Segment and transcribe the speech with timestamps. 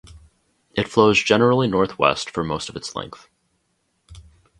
[0.73, 3.29] It flows generally northwest for most of its length.